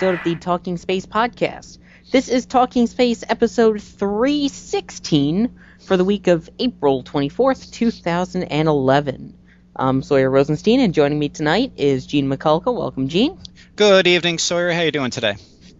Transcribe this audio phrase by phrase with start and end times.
[0.00, 1.76] episode of the Talking Space podcast.
[2.10, 9.36] This is Talking Space episode 316 for the week of April 24th, 2011.
[9.76, 12.74] I'm Sawyer Rosenstein, and joining me tonight is Gene Mikulka.
[12.74, 13.38] Welcome, Gene.
[13.76, 14.72] Good evening, Sawyer.
[14.72, 15.36] How are you doing today?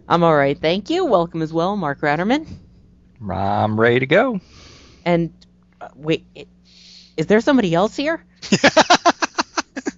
[0.07, 1.05] I'm all right, thank you.
[1.05, 2.45] Welcome as well, Mark Ratterman.
[3.27, 4.39] I'm ready to go.
[5.03, 5.33] And
[5.79, 6.47] uh, wait,
[7.17, 8.23] is there somebody else here?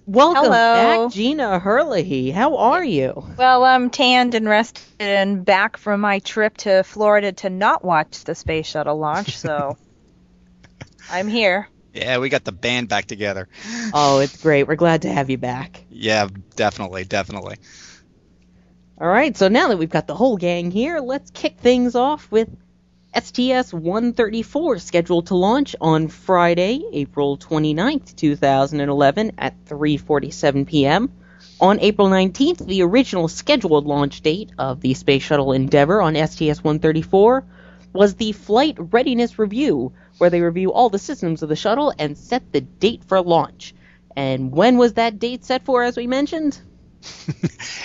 [0.06, 1.06] Welcome Hello.
[1.06, 2.30] back, Gina Herlihy.
[2.30, 3.24] How are you?
[3.36, 8.24] Well, I'm tanned and rested and back from my trip to Florida to not watch
[8.24, 9.76] the space shuttle launch, so
[11.10, 11.68] I'm here.
[11.92, 13.48] Yeah, we got the band back together.
[13.92, 14.64] Oh, it's great.
[14.64, 15.84] We're glad to have you back.
[15.90, 17.56] Yeah, definitely, definitely.
[19.00, 22.30] All right, so now that we've got the whole gang here, let's kick things off
[22.30, 22.48] with
[23.16, 31.12] STS 134 scheduled to launch on Friday, April 29th, 2011 at 3:47 p.m.
[31.60, 36.64] On April 19th, the original scheduled launch date of the Space Shuttle Endeavour on STS
[36.64, 37.44] 134
[37.92, 42.18] was the Flight Readiness Review, where they review all the systems of the shuttle and
[42.18, 43.76] set the date for launch.
[44.16, 46.60] And when was that date set for, as we mentioned?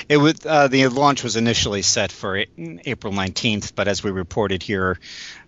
[0.10, 4.64] It was uh, the launch was initially set for April 19th, but as we reported
[4.64, 5.00] here,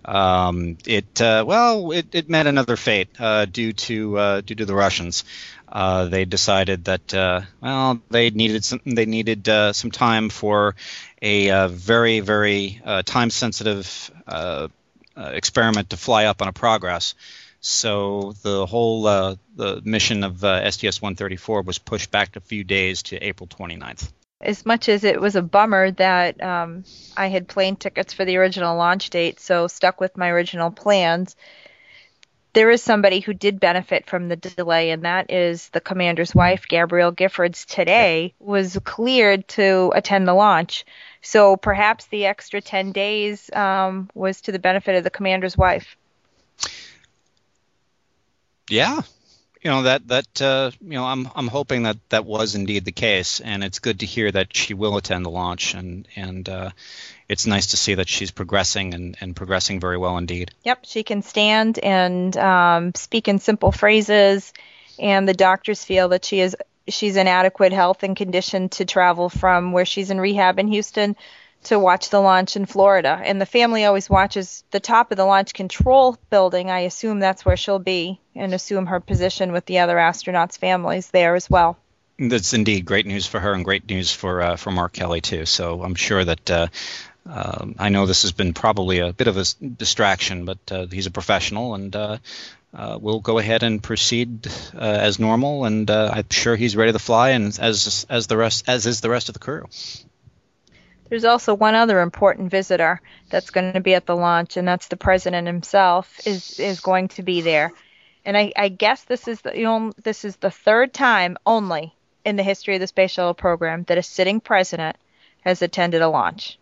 [0.06, 4.66] um, it uh, well, it, it met another fate uh, due to uh, due to
[4.66, 5.24] the Russians.
[5.68, 10.76] Uh, they decided that uh, well, they needed some they needed some time for
[11.22, 14.12] a very very time sensitive
[15.18, 17.16] experiment to fly up on a progress.
[17.62, 23.04] So the whole uh, the mission of uh, STS-134 was pushed back a few days
[23.04, 24.12] to April 29th.
[24.42, 26.84] As much as it was a bummer that um,
[27.16, 31.36] I had plane tickets for the original launch date, so stuck with my original plans,
[32.54, 36.66] there is somebody who did benefit from the delay, and that is the commander's wife,
[36.68, 40.86] Gabrielle Giffords, today was cleared to attend the launch.
[41.22, 45.96] So perhaps the extra 10 days um, was to the benefit of the commander's wife.
[48.72, 49.02] Yeah,
[49.62, 52.94] you know that that uh, you know I'm I'm hoping that that was indeed the
[52.94, 56.70] case, and it's good to hear that she will attend the launch, and and uh,
[57.28, 60.52] it's nice to see that she's progressing and, and progressing very well indeed.
[60.64, 64.54] Yep, she can stand and um, speak in simple phrases,
[64.98, 66.56] and the doctors feel that she is
[66.88, 71.18] she's in adequate health and condition to travel from where she's in rehab in Houston
[71.64, 73.22] to watch the launch in Florida.
[73.24, 76.70] And the family always watches the top of the launch control building.
[76.70, 81.10] I assume that's where she'll be, and assume her position with the other astronauts' families
[81.10, 81.78] there as well.
[82.18, 85.46] That's indeed great news for her and great news for uh, for Mark Kelly too.
[85.46, 86.52] So I'm sure that.
[86.52, 86.68] Uh,
[87.24, 91.06] um, I know this has been probably a bit of a distraction, but uh, he's
[91.06, 92.18] a professional, and uh,
[92.74, 95.66] uh, we'll go ahead and proceed uh, as normal.
[95.66, 99.02] And uh, I'm sure he's ready to fly, and as as the rest as is
[99.02, 99.68] the rest of the crew.
[101.12, 104.88] There's also one other important visitor that's going to be at the launch, and that's
[104.88, 107.74] the president himself is is going to be there.
[108.24, 111.94] And I, I guess this is the you know, this is the third time only
[112.24, 114.96] in the history of the space shuttle program that a sitting president
[115.42, 116.58] has attended a launch.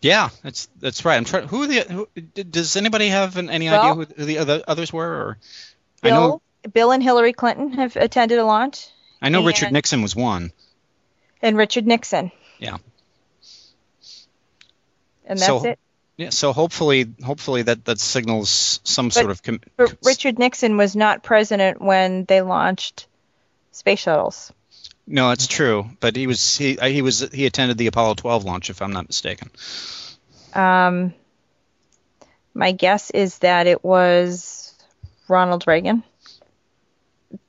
[0.00, 1.16] Yeah, that's that's right.
[1.16, 1.48] I'm trying.
[1.48, 1.80] Who the?
[1.80, 2.08] Who,
[2.44, 5.08] does anybody have an, any Well- idea who, the other, others were?
[5.08, 5.38] Or
[6.04, 6.42] I Bill, know
[6.72, 8.86] Bill and Hillary Clinton have attended a launch,
[9.20, 10.52] I know Richard Nixon was one.
[11.42, 12.30] and Richard Nixon.
[12.60, 12.76] Yeah.
[15.24, 15.78] And that's So- it.
[16.18, 19.42] Yeah, so hopefully, hopefully that that signals some sort of.
[19.42, 23.06] Com- But Richard Nixon was not president when they launched
[23.72, 24.52] space shuttles.
[25.06, 25.86] no, that's true.
[26.00, 29.08] But he was he he was he attended the Apollo 12 launch, if I'm not
[29.08, 29.50] mistaken.
[30.52, 31.14] Um,
[32.52, 34.74] my guess is that it was
[35.28, 36.04] Ronald Reagan,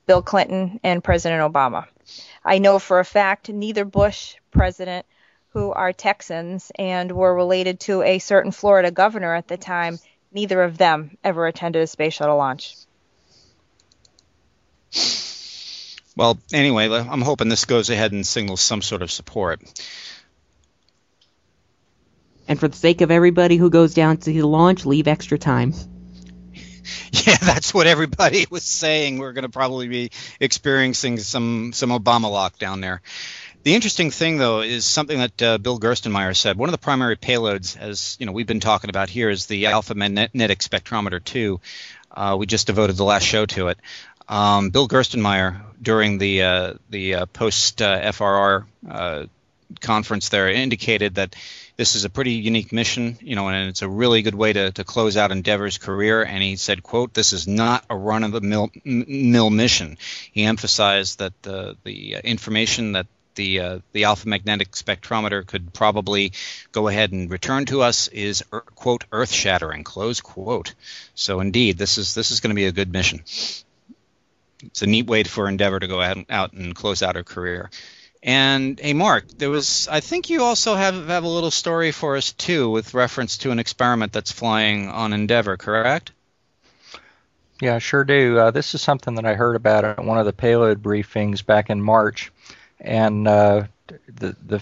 [0.06, 1.86] Bill Clinton, and President Obama.
[2.42, 5.04] I know for a fact neither Bush president
[5.54, 9.98] who are Texans and were related to a certain Florida governor at the time,
[10.32, 12.74] neither of them ever attended a space shuttle launch.
[16.16, 19.62] Well, anyway, I'm hoping this goes ahead and signals some sort of support.
[22.46, 25.72] And for the sake of everybody who goes down to the launch, leave extra time.
[27.12, 29.16] Yeah, that's what everybody was saying.
[29.16, 33.00] We're going to probably be experiencing some some Obama lockdown there.
[33.64, 36.58] The interesting thing, though, is something that uh, Bill Gerstenmaier said.
[36.58, 39.66] One of the primary payloads, as you know, we've been talking about here, is the
[39.68, 41.58] Alpha Magnetic Spectrometer 2.
[42.10, 43.78] Uh, we just devoted the last show to it.
[44.28, 49.24] Um, Bill Gerstenmaier, during the uh, the uh, post FRR uh,
[49.80, 51.34] conference there, indicated that
[51.76, 54.72] this is a pretty unique mission, you know, and it's a really good way to,
[54.72, 56.22] to close out Endeavour's career.
[56.22, 59.96] And he said, "quote This is not a run of the mill, mill mission."
[60.32, 66.32] He emphasized that the the information that the uh, the alpha magnetic spectrometer could probably
[66.72, 70.74] go ahead and return to us is er, quote earth shattering close quote.
[71.14, 73.22] So indeed, this is this is going to be a good mission.
[74.62, 77.70] It's a neat way for Endeavour to go out and close out her career.
[78.22, 82.16] And hey, Mark, there was I think you also have have a little story for
[82.16, 86.12] us too, with reference to an experiment that's flying on Endeavour, correct?
[87.60, 88.38] Yeah, sure do.
[88.38, 91.70] Uh, this is something that I heard about at one of the payload briefings back
[91.70, 92.32] in March,
[92.80, 93.64] and uh,
[94.06, 94.60] the the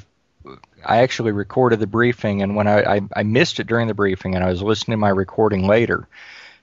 [0.84, 4.34] I actually recorded the briefing, and when I, I I missed it during the briefing,
[4.34, 6.08] and I was listening to my recording later,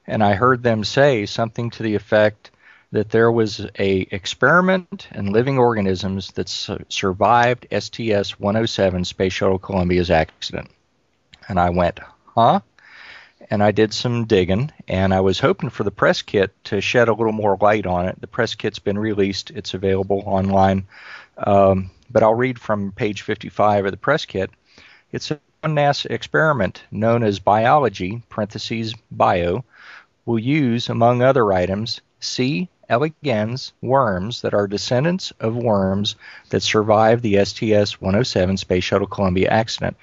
[0.08, 2.52] and I heard them say something to the effect
[2.92, 10.10] that there was a experiment in living organisms that su- survived STS-107 Space Shuttle Columbia's
[10.10, 10.70] accident.
[11.48, 12.62] And I went, huh?
[13.52, 17.08] And I did some digging, and I was hoping for the press kit to shed
[17.08, 18.20] a little more light on it.
[18.20, 20.88] The press kit's been released; it's available online.
[21.40, 24.52] Um, but I'll read from page 55 of the press kit.
[25.12, 29.64] It's a NASA experiment known as biology (parentheses bio)
[30.26, 36.16] will use, among other items, C elegans worms that are descendants of worms
[36.50, 39.96] that survived the STS 107 Space Shuttle Columbia accident.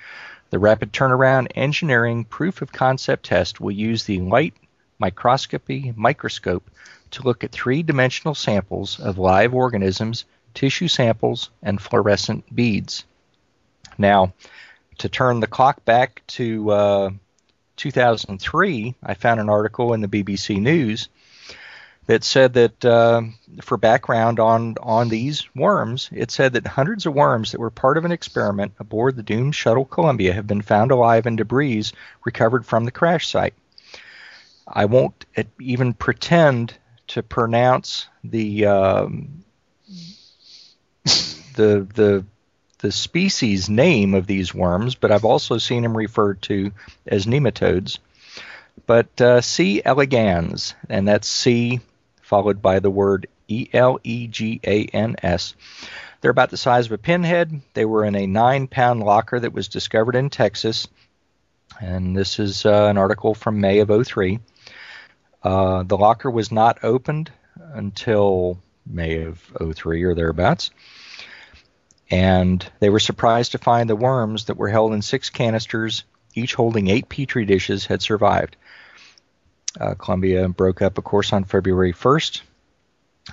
[0.51, 4.55] The Rapid Turnaround Engineering Proof of Concept test will use the light
[4.99, 6.71] microscopy microscope
[7.11, 10.25] to look at three dimensional samples of live organisms,
[10.57, 13.05] tissue samples, and fluorescent beads.
[13.99, 14.33] Now,
[14.99, 17.11] to turn the clock back to uh,
[17.77, 21.09] 2003, I found an article in the BBC News
[22.07, 23.23] that said that uh,
[23.63, 27.99] for background on on these worms, it said that hundreds of worms that were part
[27.99, 31.85] of an experiment aboard the doomed shuttle Columbia have been found alive in debris
[32.25, 33.55] recovered from the crash site.
[34.67, 35.27] I won't
[35.61, 36.75] even pretend
[37.09, 39.45] to pronounce the um,
[41.57, 42.25] the the
[42.79, 46.73] the species name of these worms, but I've also seen them referred to
[47.07, 47.99] as nematodes.
[48.87, 49.83] But uh, C.
[49.85, 51.81] elegans, and that's C
[52.23, 55.55] followed by the word E L E G A N S.
[56.21, 57.61] They're about the size of a pinhead.
[57.75, 60.89] They were in a nine pound locker that was discovered in Texas.
[61.81, 64.41] And this is uh, an article from May of 03.
[65.43, 67.31] Uh, the locker was not opened
[67.75, 69.41] until May of
[69.75, 70.71] 03 or thereabouts.
[72.11, 76.05] And they were surprised to find the worms that were held in six canisters,
[76.35, 78.57] each holding eight petri dishes, had survived.
[79.81, 82.43] Uh, Columbia broke up, of course, on February 1st,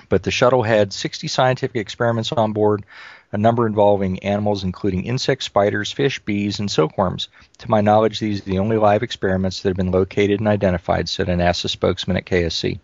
[0.09, 2.83] but the shuttle had 60 scientific experiments on board,
[3.31, 7.29] a number involving animals including insects, spiders, fish, bees, and silkworms.
[7.59, 11.07] To my knowledge, these are the only live experiments that have been located and identified,
[11.07, 12.79] said a NASA spokesman at KSC.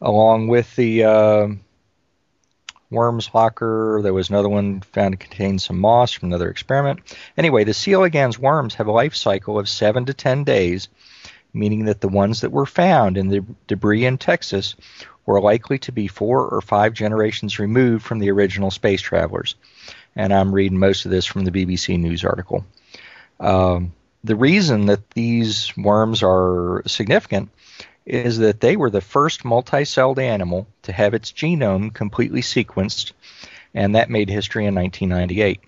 [0.00, 1.48] Along with the uh,
[2.90, 7.00] worms locker, there was another one found to contain some moss from another experiment.
[7.36, 7.92] Anyway, the C.
[7.92, 10.88] elegans worms have a life cycle of 7 to 10 days
[11.52, 14.76] meaning that the ones that were found in the debris in Texas
[15.26, 19.54] were likely to be four or five generations removed from the original space travelers.
[20.16, 22.64] And I'm reading most of this from the BBC News article.
[23.38, 23.92] Um,
[24.24, 27.50] the reason that these worms are significant
[28.06, 33.12] is that they were the first multi-celled animal to have its genome completely sequenced,
[33.74, 35.60] and that made history in 1998.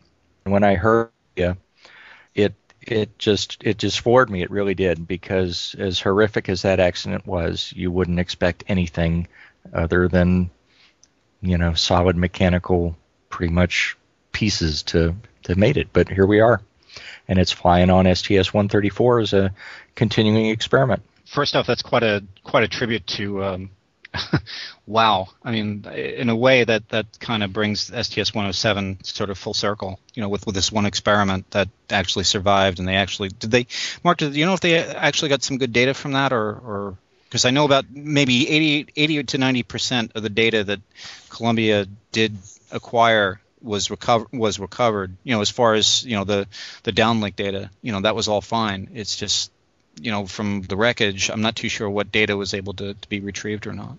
[0.44, 4.42] When I heard it it just it just floored me.
[4.42, 9.28] It really did because as horrific as that accident was, you wouldn't expect anything
[9.72, 10.50] other than
[11.40, 12.96] you know solid mechanical,
[13.28, 13.96] pretty much
[14.32, 15.88] pieces to to made it.
[15.92, 16.60] But here we are,
[17.28, 19.54] and it's flying on STS-134 as a
[19.94, 21.02] continuing experiment.
[21.32, 23.70] First off, that's quite a quite a tribute to um,
[24.86, 25.28] wow.
[25.42, 29.98] I mean, in a way that that kind of brings STS-107 sort of full circle.
[30.12, 33.66] You know, with with this one experiment that actually survived, and they actually did they.
[34.04, 36.98] Mark, did you know if they actually got some good data from that, or or
[37.30, 40.80] because I know about maybe 80, 80 to 90 percent of the data that
[41.30, 42.36] Columbia did
[42.70, 45.16] acquire was recover was recovered.
[45.24, 46.46] You know, as far as you know the
[46.82, 48.90] the downlink data, you know that was all fine.
[48.94, 49.51] It's just
[50.00, 53.08] you know from the wreckage, I'm not too sure what data was able to, to
[53.08, 53.98] be retrieved or not.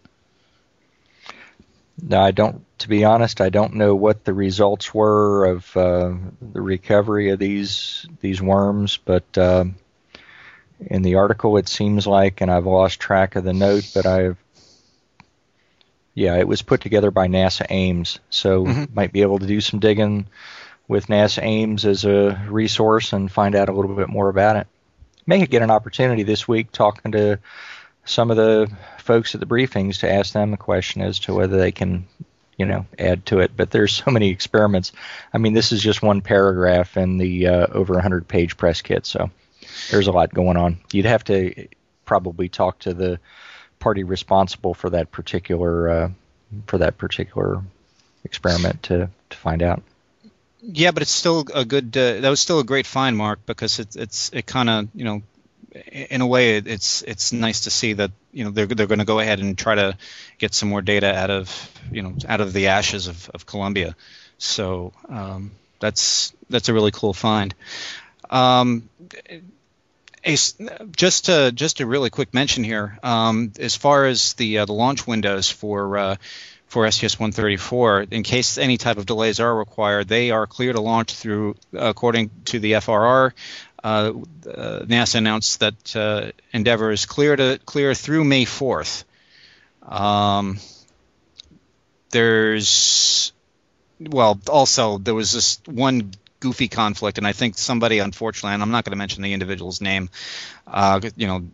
[2.02, 2.66] No, I don't.
[2.80, 7.40] To be honest, I don't know what the results were of uh, the recovery of
[7.40, 9.66] these these worms, but uh,
[10.80, 14.38] in the article it seems like, and I've lost track of the note, but I've
[16.16, 18.94] yeah, it was put together by NASA Ames, so mm-hmm.
[18.94, 20.28] might be able to do some digging
[20.88, 24.68] with NASA Ames as a resource and find out a little bit more about it.
[25.26, 27.40] May get an opportunity this week talking to
[28.06, 31.58] some of the folks at the briefings to ask them a question as to whether
[31.58, 32.06] they can,
[32.58, 33.56] you know, add to it.
[33.56, 34.92] But there's so many experiments.
[35.34, 39.06] I mean, this is just one paragraph in the uh, over 100 page press kit,
[39.06, 39.30] so
[39.92, 40.80] there's a lot going on.
[40.92, 41.68] You'd have to
[42.06, 43.20] probably talk to the
[43.80, 46.10] party responsible for that particular uh,
[46.68, 47.62] for that particular
[48.26, 49.84] experiment to to find out.
[50.66, 51.96] Yeah, but it's still a good.
[51.98, 55.04] Uh, that was still a great find, Mark, because it's it's it kind of you
[55.04, 55.22] know,
[55.92, 59.06] in a way, it's it's nice to see that you know they're they're going to
[59.06, 59.98] go ahead and try to
[60.38, 63.96] get some more data out of you know out of the ashes of, of Columbia.
[64.38, 65.52] So um,
[65.82, 67.54] that's that's a really cool find.
[68.30, 68.88] Um,
[70.96, 74.74] just to just a really quick mention here, um, as far as the uh, the
[74.74, 76.16] launch windows for uh,
[76.74, 81.14] for STS-134, in case any type of delays are required, they are clear to launch
[81.14, 83.32] through, according to the FRR.
[83.84, 89.04] Uh, uh NASA announced that uh, Endeavour is clear to clear through May 4th.
[89.84, 90.58] Um,
[92.10, 93.34] there's
[94.00, 96.12] well, also there was this one
[96.44, 99.80] goofy conflict, and I think somebody, unfortunately, and I'm not going to mention the individual's
[99.80, 100.10] name,
[100.68, 101.48] uh, you know,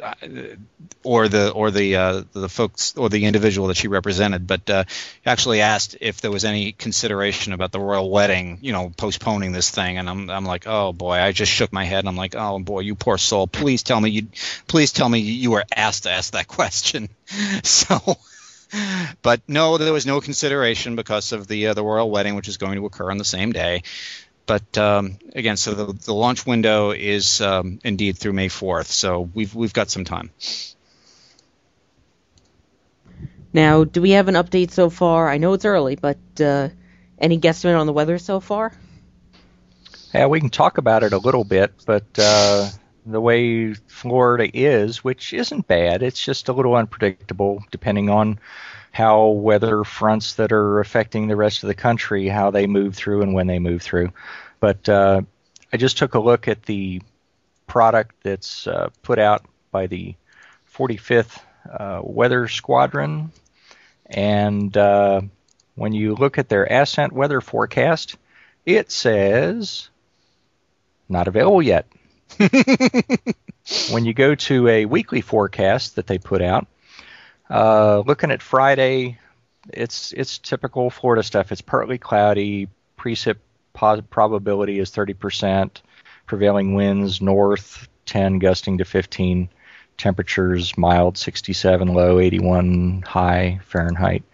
[0.00, 0.14] uh,
[1.02, 4.84] or the or the uh, the folks or the individual that she represented, but uh,
[5.26, 9.68] actually asked if there was any consideration about the royal wedding, you know, postponing this
[9.70, 12.36] thing, and I'm I'm like, oh boy, I just shook my head, and I'm like,
[12.36, 14.28] oh boy, you poor soul, please tell me you,
[14.68, 17.08] please tell me you were asked to ask that question,
[17.64, 18.16] so
[19.22, 22.56] but no, there was no consideration because of the uh, the royal wedding, which is
[22.56, 23.82] going to occur on the same day.
[24.46, 29.28] But um, again, so the, the launch window is um, indeed through May 4th, so
[29.34, 30.30] we've we've got some time.
[33.52, 35.28] Now, do we have an update so far?
[35.28, 36.68] I know it's early, but uh,
[37.18, 38.72] any guesstimate on the weather so far?
[40.14, 42.68] Yeah, we can talk about it a little bit, but uh,
[43.06, 48.38] the way Florida is, which isn't bad, it's just a little unpredictable depending on
[48.96, 53.20] how weather fronts that are affecting the rest of the country, how they move through
[53.20, 54.10] and when they move through.
[54.58, 55.20] But uh,
[55.70, 57.02] I just took a look at the
[57.66, 60.14] product that's uh, put out by the
[60.74, 61.38] 45th
[61.70, 63.32] uh, Weather Squadron,
[64.06, 65.20] and uh,
[65.74, 68.16] when you look at their ascent weather forecast,
[68.64, 69.90] it says
[71.06, 71.84] not available yet.
[73.90, 76.66] when you go to a weekly forecast that they put out,
[77.50, 79.18] uh, looking at Friday,
[79.72, 81.52] it's it's typical Florida stuff.
[81.52, 82.68] It's partly cloudy.
[82.98, 83.36] Precip
[83.74, 85.82] probability is 30%.
[86.26, 89.48] Prevailing winds north 10, gusting to 15.
[89.98, 94.24] Temperatures mild 67, low 81, high Fahrenheit.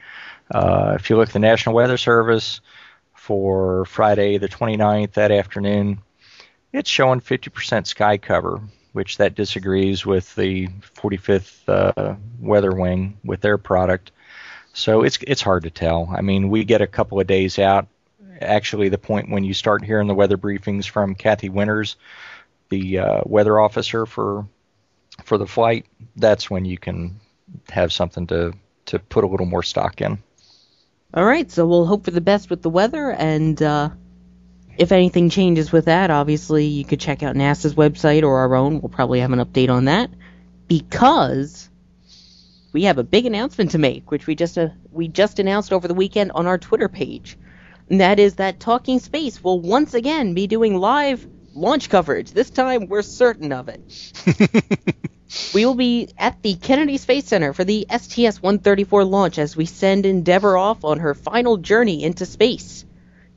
[0.51, 2.61] Uh, if you look at the National Weather Service
[3.15, 6.01] for Friday the 29th that afternoon,
[6.73, 8.61] it's showing 50% sky cover
[8.93, 14.13] which that disagrees with the 45th uh, Weather Wing with their product.
[14.75, 16.09] So it's it's hard to tell.
[16.15, 17.89] I mean, we get a couple of days out.
[18.41, 21.97] Actually, the point when you start hearing the weather briefings from Kathy Winters,
[22.71, 24.47] the uh, weather officer for
[25.25, 27.21] for the flight, that's when you can
[27.69, 28.55] have something to
[28.87, 30.19] to put a little more stock in.
[31.15, 33.91] All right, so we'll hope for the best with the weather, and uh,
[34.79, 38.81] if anything changes with that, obviously you could check out NASA's website or our own.
[38.81, 40.11] We'll probably have an update on that
[40.67, 41.69] because
[42.73, 45.89] we have a big announcement to make, which we just uh, we just announced over
[45.89, 47.37] the weekend on our Twitter page.
[47.91, 52.31] And that is that Talking Space will once again be doing live launch coverage.
[52.31, 54.13] This time we're certain of it.
[55.55, 60.07] we will be at the Kennedy Space Center for the STS-134 launch as we send
[60.07, 62.87] Endeavour off on her final journey into space.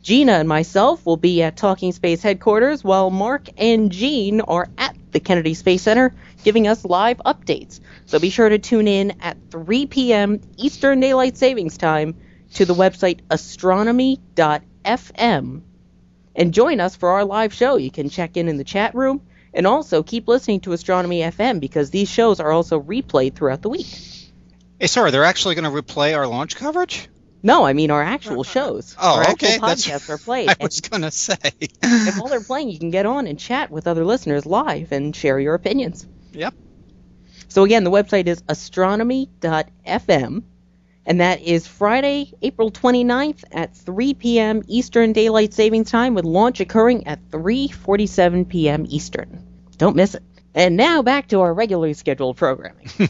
[0.06, 4.96] Gina and myself will be at Talking Space headquarters, while Mark and Gene are at
[5.10, 7.80] the Kennedy Space Center, giving us live updates.
[8.06, 10.42] So be sure to tune in at 3 p.m.
[10.58, 12.14] Eastern Daylight Savings Time
[12.54, 15.62] to the website astronomy.fm
[16.36, 17.78] and join us for our live show.
[17.78, 19.24] You can check in in the chat room
[19.56, 23.70] and also keep listening to Astronomy FM because these shows are also replayed throughout the
[23.70, 23.88] week.
[24.80, 27.10] Hey, sorry, they're actually going to replay our launch coverage?
[27.46, 28.96] No, I mean our actual oh, shows.
[29.00, 29.54] Oh, our okay.
[29.54, 30.50] actual That's- podcasts are played.
[30.50, 31.38] I was going to say.
[31.84, 35.16] and while they're playing, you can get on and chat with other listeners live and
[35.16, 36.08] share your opinions.
[36.32, 36.56] Yep.
[37.48, 40.44] So again, the website is astronomy.fm,
[41.06, 44.64] and that is Friday, April 29th at 3 p.m.
[44.68, 48.86] Eastern Daylight Savings Time, with launch occurring at 3:47 p.m.
[48.90, 49.46] Eastern.
[49.78, 50.24] Don't miss it.
[50.56, 52.90] And now back to our regularly scheduled programming.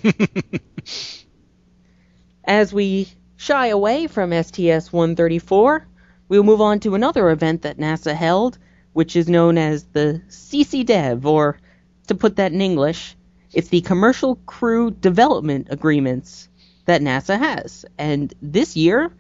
[2.44, 5.88] As we shy away from STS 134,
[6.28, 8.58] we will move on to another event that NASA held,
[8.94, 11.60] which is known as the CCDEV, or
[12.08, 13.16] to put that in English,
[13.54, 16.50] it's the Commercial Crew Development Agreements
[16.86, 17.86] that NASA has.
[17.98, 19.12] And this year,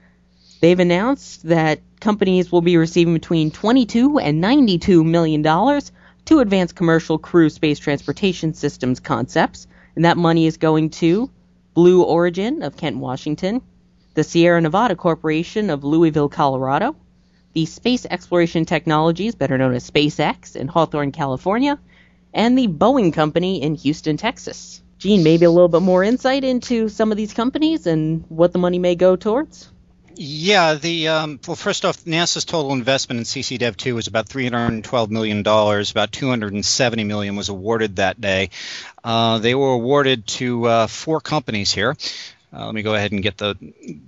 [0.62, 5.92] they've announced that companies will be receiving between 22 and 92 million dollars
[6.26, 11.30] to advance commercial crew space transportation systems concepts, and that money is going to
[11.74, 13.62] Blue Origin of Kent, Washington,
[14.16, 16.96] the Sierra Nevada Corporation of Louisville, Colorado,
[17.54, 21.78] the Space Exploration Technologies, better known as SpaceX, in Hawthorne, California,
[22.34, 24.82] and the Boeing Company in Houston, Texas.
[24.98, 28.60] Gene, maybe a little bit more insight into some of these companies and what the
[28.60, 29.70] money may go towards?
[30.18, 35.12] Yeah, the um, well, first off, NASA's total investment in CCDEV two was about 312
[35.12, 35.92] million dollars.
[35.92, 38.50] About 270 million was awarded that day.
[39.04, 41.98] Uh, they were awarded to uh, four companies here.
[42.56, 43.56] Uh, let me go ahead and get the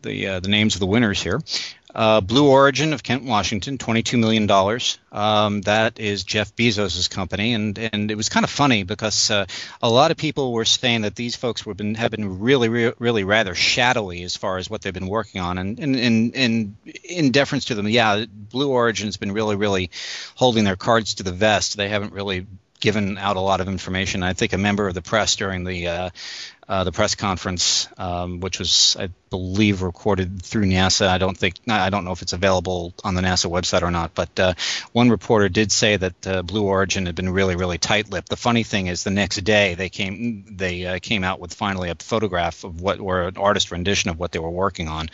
[0.02, 1.42] the uh, the names of the winners here.
[1.98, 4.48] Uh, Blue Origin of Kent, Washington, $22 million.
[5.12, 7.54] Um, that is Jeff Bezos' company.
[7.54, 9.48] And, and it was kind of funny because uh,
[9.82, 12.94] a lot of people were saying that these folks were been, have been really, re-
[13.00, 15.58] really rather shadowy as far as what they've been working on.
[15.58, 19.90] And in, in, in, in deference to them, yeah, Blue Origin's been really, really
[20.36, 21.78] holding their cards to the vest.
[21.78, 22.46] They haven't really
[22.80, 24.24] given out a lot of information.
[24.24, 26.10] I think a member of the press during the uh,
[26.70, 31.08] uh, the press conference, um, which was, I believe, recorded through NASA.
[31.08, 34.14] I don't think, I don't know if it's available on the NASA website or not.
[34.14, 34.54] But uh,
[34.92, 38.28] one reporter did say that uh, Blue Origin had been really, really tight-lipped.
[38.28, 41.90] The funny thing is, the next day they came, they uh, came out with finally
[41.90, 45.08] a photograph of what, or an artist rendition of what they were working on,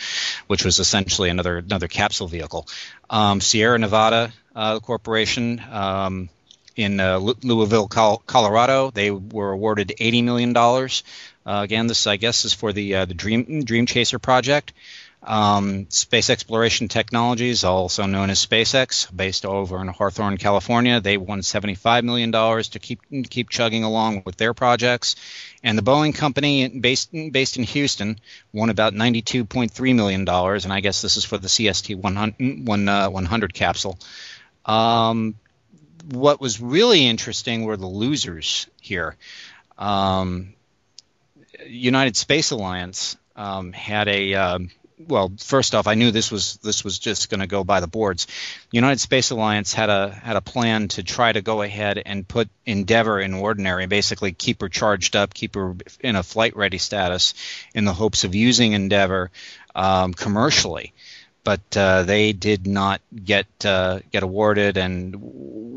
[0.47, 2.67] which was essentially another another capsule vehicle.
[3.11, 5.61] Um, Sierra Nevada uh, Corporation.
[5.69, 6.29] Um,
[6.75, 8.91] in uh, Louisville, Colorado.
[8.91, 10.55] They were awarded $80 million.
[10.55, 14.73] Uh, again, this I guess is for the uh, the Dream Dream Chaser project.
[15.25, 21.39] Um, Space Exploration Technologies, also known as SpaceX, based over in Hawthorne, California, they won
[21.39, 25.15] $75 million to keep keep chugging along with their projects.
[25.63, 28.19] And the Boeing company, based based in Houston,
[28.51, 32.67] won about $92.3 million, and I guess this is for the CST 100,
[33.13, 33.97] 100 capsule.
[34.65, 35.35] Um,
[36.11, 39.15] what was really interesting were the losers here.
[39.77, 40.53] Um,
[41.65, 44.69] United Space Alliance um, had a um,
[45.07, 45.31] well.
[45.39, 48.27] First off, I knew this was this was just going to go by the boards.
[48.71, 52.49] United Space Alliance had a had a plan to try to go ahead and put
[52.65, 57.33] Endeavour in ordinary, basically keep her charged up, keep her in a flight ready status,
[57.73, 59.31] in the hopes of using Endeavour
[59.75, 60.93] um, commercially
[61.43, 64.77] but uh, they did not get uh, get awarded.
[64.77, 65.15] And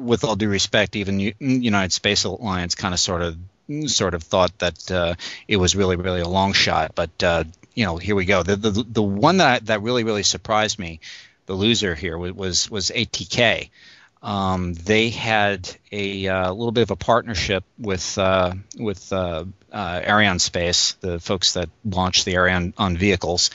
[0.07, 3.37] with all due respect, even U- United Space Alliance kind of sort of
[3.87, 5.15] sort of thought that uh,
[5.49, 6.93] it was really really a long shot.
[6.95, 8.43] But uh, you know, here we go.
[8.43, 11.01] The the, the one that that really really surprised me,
[11.47, 13.71] the loser here was was, was ATK.
[14.23, 20.01] Um, they had a uh, little bit of a partnership with uh, with uh, uh,
[20.01, 23.51] Arianespace, the folks that launched the Ariane on vehicles.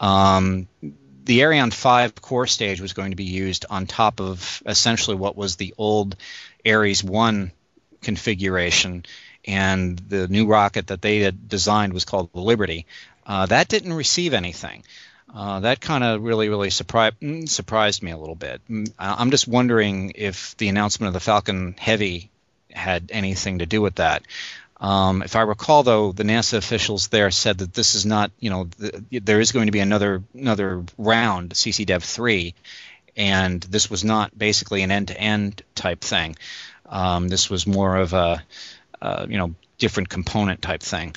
[0.00, 0.68] Um,
[1.26, 5.36] the Ariane 5 core stage was going to be used on top of essentially what
[5.36, 6.16] was the old
[6.64, 7.52] Ares 1
[8.00, 9.04] configuration,
[9.44, 12.86] and the new rocket that they had designed was called the Liberty.
[13.26, 14.84] Uh, that didn't receive anything.
[15.34, 18.60] Uh, that kind of really, really surpri- surprised me a little bit.
[18.70, 22.30] Mm, I'm just wondering if the announcement of the Falcon Heavy
[22.72, 24.22] had anything to do with that.
[24.78, 28.50] Um, if I recall, though, the NASA officials there said that this is not, you
[28.50, 32.54] know, the, there is going to be another another round, CCDEV three,
[33.16, 36.36] and this was not basically an end-to-end type thing.
[36.84, 38.44] Um, this was more of a,
[39.00, 41.16] uh, you know, different component type thing.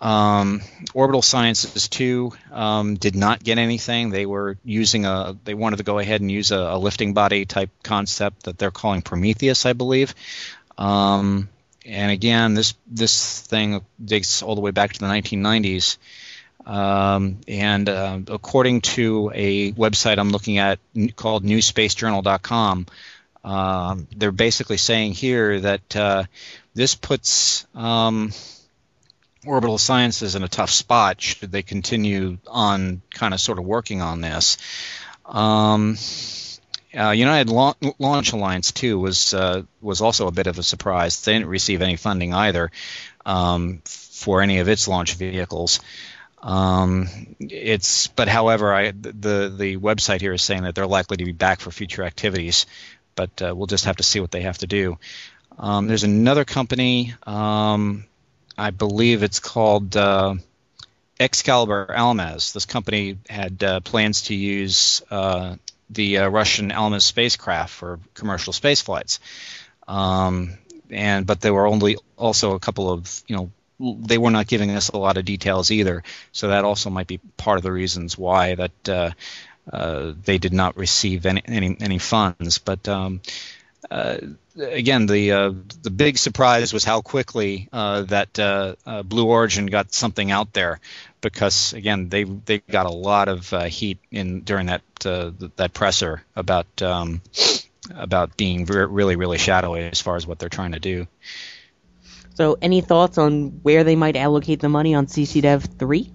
[0.00, 0.60] Um,
[0.92, 4.10] Orbital Sciences 2 um, did not get anything.
[4.10, 7.46] They were using a, they wanted to go ahead and use a, a lifting body
[7.46, 10.14] type concept that they're calling Prometheus, I believe.
[10.76, 11.48] Um,
[11.86, 15.98] and again, this this thing dates all the way back to the 1990s.
[16.66, 20.80] Um, and uh, according to a website I'm looking at
[21.14, 22.86] called newspacejournal.com,
[23.44, 26.24] um, they're basically saying here that uh,
[26.74, 28.32] this puts um,
[29.46, 34.02] orbital sciences in a tough spot should they continue on kind of sort of working
[34.02, 34.58] on this.
[35.24, 35.96] Um,
[36.96, 41.20] uh, United La- Launch Alliance too was uh, was also a bit of a surprise.
[41.20, 42.70] They didn't receive any funding either
[43.24, 45.80] um, for any of its launch vehicles.
[46.42, 47.08] Um,
[47.40, 51.32] it's but however, I, the the website here is saying that they're likely to be
[51.32, 52.66] back for future activities,
[53.14, 54.98] but uh, we'll just have to see what they have to do.
[55.58, 58.04] Um, there's another company, um,
[58.58, 60.34] I believe it's called uh,
[61.18, 62.52] Excalibur Almaz.
[62.52, 65.56] This company had uh, plans to use uh,
[65.90, 69.20] the uh, Russian Almaz spacecraft for commercial space flights,
[69.86, 70.58] um,
[70.90, 74.70] and but there were only also a couple of you know they were not giving
[74.70, 76.02] us a lot of details either.
[76.32, 79.10] So that also might be part of the reasons why that uh,
[79.70, 82.58] uh, they did not receive any any, any funds.
[82.58, 83.20] But um,
[83.90, 84.18] uh,
[84.58, 89.92] again, the uh, the big surprise was how quickly uh, that uh, Blue Origin got
[89.92, 90.80] something out there,
[91.20, 96.66] because again they they got a lot of heat in during that that presser about
[96.82, 97.22] um,
[97.94, 101.06] about being really really shadowy as far as what they're trying to do.
[102.36, 106.12] So, any thoughts on where they might allocate the money on CCDev 3?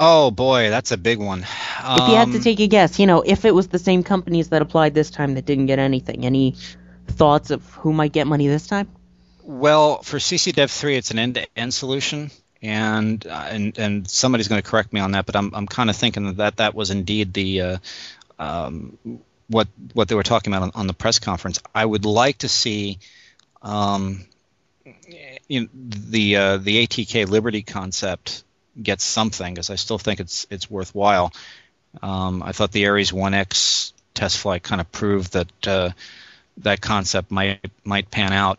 [0.00, 1.46] Oh boy, that's a big one.
[1.82, 3.78] Um, if you had to um, take a guess, you know, if it was the
[3.78, 6.56] same companies that applied this time that didn't get anything, any
[7.06, 8.88] thoughts of who might get money this time?
[9.42, 12.30] Well, for CCDev 3, it's an end-to-end solution,
[12.62, 15.90] and uh, and and somebody's going to correct me on that, but I'm I'm kind
[15.90, 17.78] of thinking that that was indeed the uh,
[18.38, 18.98] um,
[19.48, 21.58] what what they were talking about on, on the press conference.
[21.74, 22.98] I would like to see
[23.62, 24.24] um,
[25.48, 28.44] you know, the uh, the ATK Liberty concept
[28.80, 31.32] gets something because I still think it's it's worthwhile.
[32.02, 35.90] Um, I thought the Ares 1X test flight kind of proved that uh,
[36.58, 38.58] that concept might might pan out.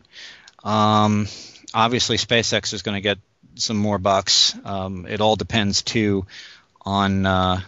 [0.64, 1.28] Um,
[1.74, 3.18] obviously, SpaceX is going to get
[3.54, 4.54] some more bucks.
[4.64, 6.26] Um, it all depends too
[6.84, 7.60] on uh,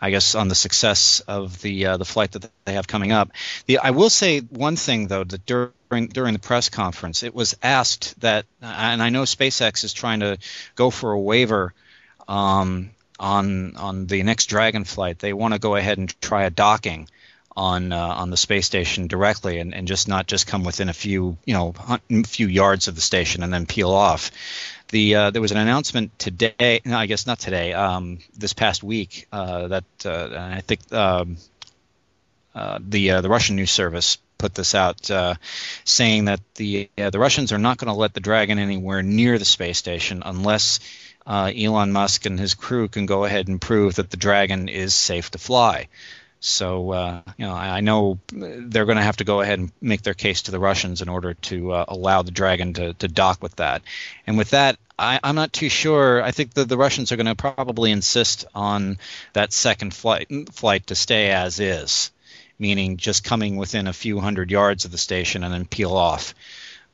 [0.00, 3.30] I guess on the success of the uh, the flight that they have coming up.
[3.66, 7.56] The, I will say one thing though that during during the press conference, it was
[7.62, 10.38] asked that, and I know SpaceX is trying to
[10.76, 11.74] go for a waiver
[12.28, 15.18] um, on on the next Dragon flight.
[15.18, 17.08] They want to go ahead and try a docking
[17.56, 20.94] on uh, on the space station directly, and, and just not just come within a
[20.94, 21.74] few you know
[22.26, 24.30] few yards of the station and then peel off
[24.88, 26.80] the uh, there was an announcement today.
[26.84, 27.72] No, I guess not today.
[27.72, 31.36] Um, this past week uh, that uh, I think um,
[32.54, 35.10] uh, the uh, the Russian news service put this out,
[35.84, 39.44] saying that the the Russians are not going to let the Dragon anywhere near the
[39.44, 40.80] space station unless.
[41.28, 45.30] Elon Musk and his crew can go ahead and prove that the Dragon is safe
[45.32, 45.88] to fly.
[46.40, 49.72] So uh, you know, I, I know they're going to have to go ahead and
[49.80, 53.08] make their case to the Russians in order to uh, allow the Dragon to, to
[53.08, 53.82] dock with that.
[54.26, 56.22] And with that, I, am not too sure.
[56.22, 58.98] I think that the Russians are going to probably insist on
[59.32, 62.10] that second flight flight to stay as is,
[62.58, 66.34] meaning just coming within a few hundred yards of the station and then peel off.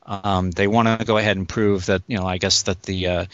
[0.05, 3.07] Um, they want to go ahead and prove that you know, I guess that the
[3.07, 3.25] uh,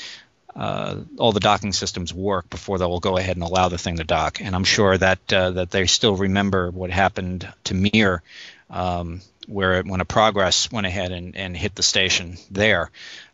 [0.55, 3.97] uh, all the docking systems work before they will go ahead and allow the thing
[3.97, 4.41] to dock.
[4.41, 8.21] And I'm sure that uh, that they still remember what happened to Mir,
[8.69, 12.91] um, where it, when a Progress went ahead and, and hit the station there.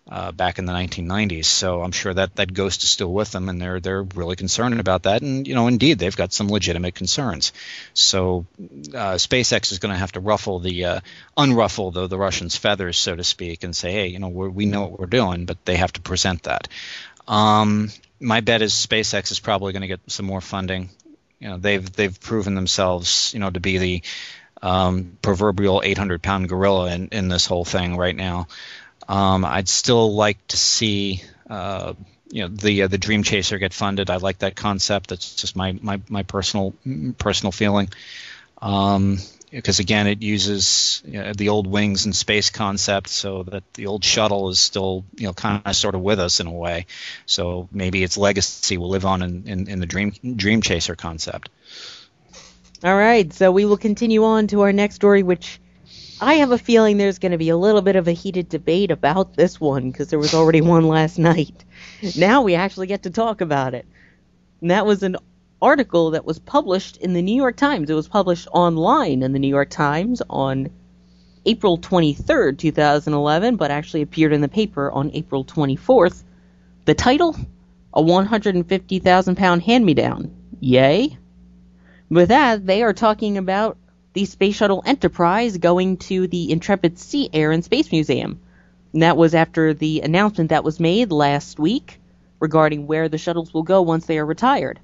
[0.09, 3.49] Uh, back in the 1990s, so I'm sure that that ghost is still with them,
[3.49, 5.21] and they're they're really concerned about that.
[5.21, 7.51] And you know, indeed, they've got some legitimate concerns.
[7.93, 10.99] So uh, SpaceX is going to have to ruffle the uh,
[11.37, 14.83] unruffle the the Russians' feathers, so to speak, and say, hey, you know, we know
[14.83, 16.69] what we're doing, but they have to present that.
[17.27, 20.89] Um, my bet is SpaceX is probably going to get some more funding.
[21.39, 24.03] You know, they've they've proven themselves, you know, to be the
[24.61, 28.47] um, proverbial 800 pound gorilla in, in this whole thing right now.
[29.07, 31.93] Um, I'd still like to see, uh,
[32.29, 34.09] you know, the uh, the Dream Chaser get funded.
[34.09, 35.09] I like that concept.
[35.09, 36.73] That's just my my, my personal
[37.17, 37.89] personal feeling.
[38.61, 39.19] Um,
[39.51, 43.87] because again, it uses you know, the old wings and space concept, so that the
[43.87, 46.85] old shuttle is still you know kind of sort of with us in a way.
[47.25, 51.49] So maybe its legacy will live on in, in, in the Dream Dream Chaser concept.
[52.83, 55.59] All right, so we will continue on to our next story, which
[56.21, 58.91] I have a feeling there's going to be a little bit of a heated debate
[58.91, 61.63] about this one because there was already one last night.
[62.15, 63.87] Now we actually get to talk about it.
[64.61, 65.15] And that was an
[65.61, 67.89] article that was published in the New York Times.
[67.89, 70.69] It was published online in the New York Times on
[71.45, 76.23] April 23rd, 2011, but actually appeared in the paper on April 24th.
[76.85, 77.35] The title?
[77.93, 80.35] A 150,000 pound hand me down.
[80.59, 81.17] Yay?
[82.09, 83.77] With that, they are talking about
[84.13, 88.39] the Space Shuttle Enterprise going to the Intrepid Sea, Air, and Space Museum.
[88.93, 91.99] And that was after the announcement that was made last week
[92.39, 94.79] regarding where the shuttles will go once they are retired.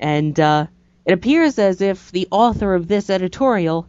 [0.00, 0.66] And uh,
[1.04, 3.86] it appears as if the author of this editorial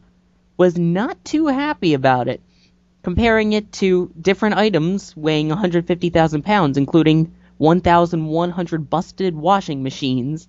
[0.57, 2.41] was not too happy about it,
[3.01, 10.47] comparing it to different items weighing 150,000 pounds, including 1,100 busted washing machines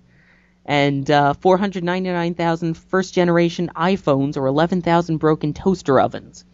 [0.65, 6.45] and uh, 499,000 first generation iPhones or 11,000 broken toaster ovens.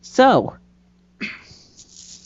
[0.00, 0.56] So,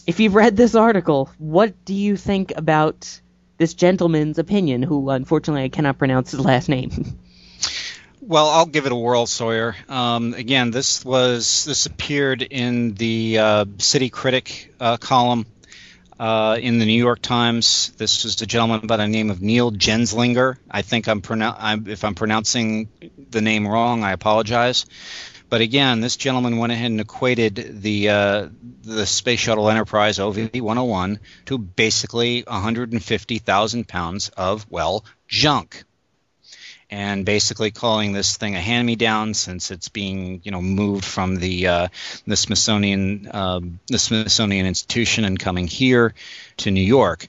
[0.07, 3.21] if you've read this article, what do you think about
[3.61, 6.91] this gentleman's opinion, who unfortunately I cannot pronounce his last name?
[8.23, 9.75] Well, I'll give it a whirl, Sawyer.
[9.89, 15.47] Um, again, this was this appeared in the uh, City Critic uh, column
[16.19, 17.93] uh, in the New York Times.
[17.97, 20.59] This was a gentleman by the name of Neil Genzlinger.
[20.71, 22.89] I think I'm, pronou- I'm if I'm pronouncing
[23.31, 24.85] the name wrong, I apologize.
[25.51, 28.49] But again, this gentleman went ahead and equated the uh,
[28.83, 35.85] the Space Shuttle Enterprise OV-101 to basically 150,000 pounds of well junk
[36.89, 41.67] and basically calling this thing a hand-me-down since it's being you know moved from the
[41.67, 41.89] uh,
[42.27, 46.15] the Smithsonian uh, the Smithsonian Institution and coming here
[46.59, 47.27] to New York.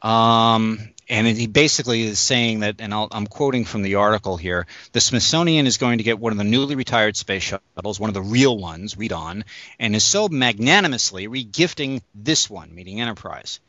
[0.00, 4.66] Um, and he basically is saying that, and i am quoting from the article here
[4.92, 8.14] the Smithsonian is going to get one of the newly retired space shuttles, one of
[8.14, 9.44] the real ones, read on,
[9.78, 13.60] and is so magnanimously regifting this one, meaning Enterprise.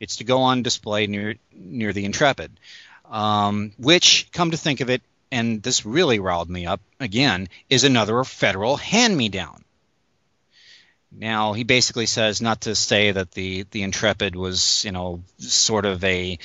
[0.00, 2.50] It's to go on display near near the Intrepid
[3.10, 7.84] um, which, come to think of it, and this really riled me up again, is
[7.84, 9.63] another federal hand me down.
[11.16, 15.84] Now he basically says not to say that the the Intrepid was you know sort
[15.84, 16.38] of a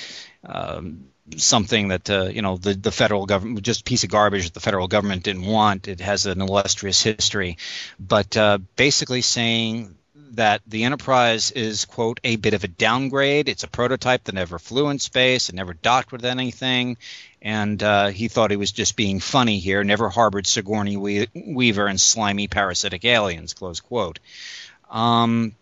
[0.44, 1.06] um,
[1.38, 4.54] something that uh, you know the the federal government just a piece of garbage that
[4.54, 5.88] the federal government didn't want.
[5.88, 7.58] It has an illustrious history,
[8.00, 9.96] but uh, basically saying
[10.32, 13.50] that the Enterprise is, quote, a bit of a downgrade.
[13.50, 16.98] It's a prototype that never flew in space, it never docked with anything,
[17.42, 22.00] and uh, he thought he was just being funny here, never harbored Sigourney Weaver and
[22.00, 24.20] slimy parasitic aliens, close quote.
[24.90, 25.56] Um,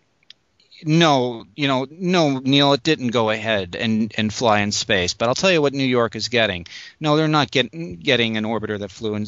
[0.84, 5.14] no, you know, no, Neil, it didn't go ahead and, and fly in space.
[5.14, 6.68] But I'll tell you what New York is getting.
[7.00, 9.26] No, they're not getting getting an orbiter that flew in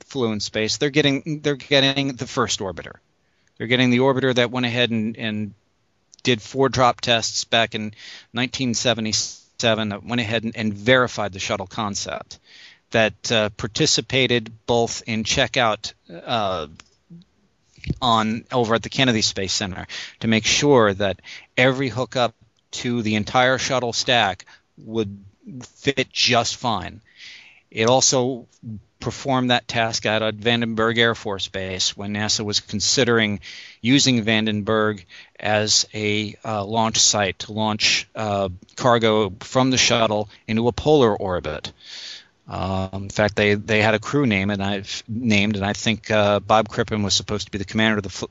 [0.00, 0.76] flew in space.
[0.76, 2.96] They're getting they're getting the first orbiter.
[3.60, 5.52] They're getting the orbiter that went ahead and, and
[6.22, 7.92] did four drop tests back in
[8.32, 12.38] 1977 that went ahead and, and verified the shuttle concept
[12.92, 15.92] that uh, participated both in checkout
[16.24, 16.68] uh,
[18.00, 19.86] on over at the Kennedy Space Center
[20.20, 21.20] to make sure that
[21.54, 22.34] every hookup
[22.70, 24.46] to the entire shuttle stack
[24.78, 25.22] would
[25.64, 27.02] fit just fine.
[27.70, 28.46] It also
[29.00, 33.40] performed that task out at Vandenberg Air Force Base when NASA was considering
[33.80, 35.04] using Vandenberg
[35.38, 41.16] as a uh, launch site to launch uh, cargo from the shuttle into a polar
[41.16, 41.72] orbit.
[42.50, 46.10] Um, in fact, they, they had a crew name and I've named, and I think
[46.10, 48.26] uh, Bob Crippen was supposed to be the commander of the fl-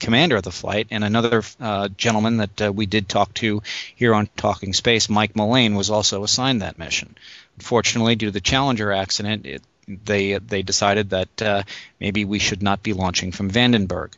[0.00, 3.62] commander of the flight, and another uh, gentleman that uh, we did talk to
[3.94, 7.14] here on Talking Space, Mike Mullane, was also assigned that mission.
[7.58, 9.62] Unfortunately, due to the Challenger accident, it,
[10.04, 11.62] they they decided that uh,
[11.98, 14.12] maybe we should not be launching from Vandenberg.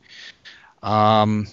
[0.82, 1.46] Um,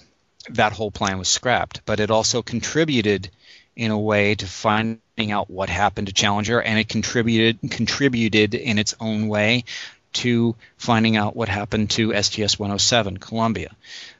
[0.50, 3.30] that whole plan was scrapped, but it also contributed
[3.76, 8.78] in a way to finding out what happened to Challenger, and it contributed contributed in
[8.78, 9.64] its own way
[10.12, 13.70] to finding out what happened to STS-107 Columbia.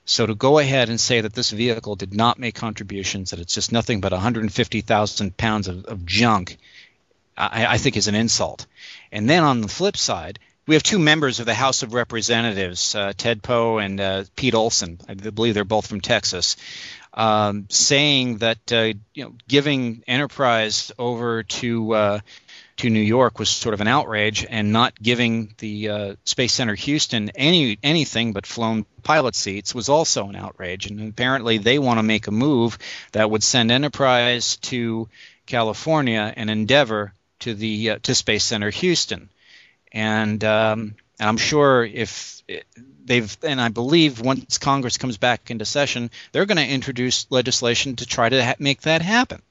[0.04, 3.54] So to go ahead and say that this vehicle did not make contributions, that it's
[3.54, 6.58] just nothing but 150,000 pounds of, of junk,
[7.40, 8.66] I, I, think is an insult.
[9.10, 12.94] And then on the flip side, we have two members of the House of Representatives,
[12.94, 14.98] uh, Ted Poe and uh, Pete Olson.
[15.08, 16.56] I believe they're both from Texas,
[17.14, 22.20] um, saying that uh, you know giving Enterprise over to uh,
[22.76, 26.74] to New York was sort of an outrage, and not giving the uh, Space Center
[26.74, 30.86] Houston any anything but flown pilot seats was also an outrage.
[30.86, 32.78] And apparently, they want to make a move
[33.12, 35.08] that would send Enterprise to
[35.46, 39.28] California and Endeavour to the uh, to Space Center Houston,
[39.92, 42.42] and um, and I'm sure if
[43.04, 47.96] they've and I believe once Congress comes back into session, they're going to introduce legislation
[47.96, 49.42] to try to ha- make that happen.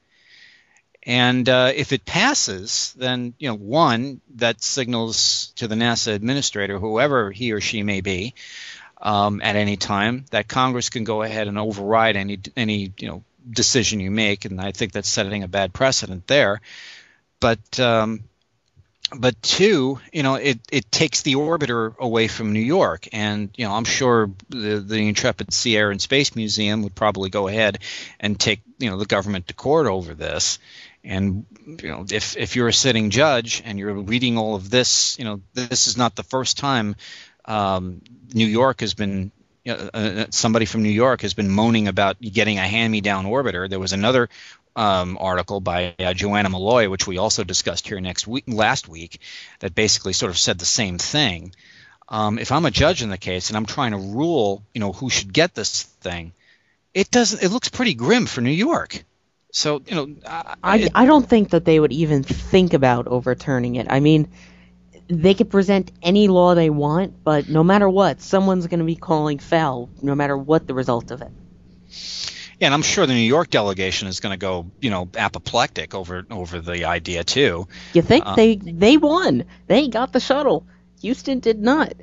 [1.03, 6.77] And uh, if it passes, then you know one that signals to the NASA administrator,
[6.77, 8.33] whoever he or she may be,
[9.01, 10.25] um, at any time.
[10.31, 14.59] That Congress can go ahead and override any any you know decision you make, and
[14.59, 16.61] I think that's setting a bad precedent there.
[17.39, 18.23] But um,
[19.15, 23.65] but two, you know, it, it takes the orbiter away from New York, and you
[23.65, 27.79] know, I'm sure the the Intrepid Sea, Air, and Space Museum would probably go ahead
[28.19, 30.59] and take you know the government to court over this.
[31.03, 35.17] And you know, if if you're a sitting judge and you're reading all of this,
[35.17, 36.95] you know, this is not the first time
[37.45, 38.01] um,
[38.33, 39.31] New York has been
[39.67, 43.69] uh, uh, somebody from New York has been moaning about getting a hand-me-down orbiter.
[43.69, 44.29] There was another
[44.79, 49.19] um, article by uh, Joanna Molloy, which we also discussed here next week, last week,
[49.59, 51.53] that basically sort of said the same thing.
[52.07, 54.93] Um, if I'm a judge in the case and I'm trying to rule, you know,
[54.93, 56.31] who should get this thing,
[56.93, 57.43] it doesn't.
[57.43, 59.03] It looks pretty grim for New York.
[59.51, 60.15] So you know,
[60.63, 63.87] I it, I don't think that they would even think about overturning it.
[63.89, 64.29] I mean,
[65.09, 68.95] they could present any law they want, but no matter what, someone's going to be
[68.95, 71.31] calling foul, no matter what the result of it.
[72.59, 75.95] Yeah, and I'm sure the New York delegation is going to go, you know, apoplectic
[75.95, 77.67] over over the idea too.
[77.93, 79.45] You think Uh, they they won?
[79.67, 80.65] They got the shuttle.
[81.01, 81.93] Houston did not.